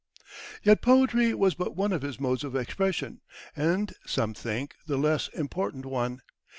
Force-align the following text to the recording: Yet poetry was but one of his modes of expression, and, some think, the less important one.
Yet 0.63 0.81
poetry 0.81 1.31
was 1.35 1.53
but 1.53 1.75
one 1.75 1.91
of 1.93 2.01
his 2.01 2.19
modes 2.19 2.43
of 2.43 2.55
expression, 2.55 3.21
and, 3.55 3.93
some 4.07 4.33
think, 4.33 4.73
the 4.87 4.97
less 4.97 5.27
important 5.27 5.85
one. 5.85 6.23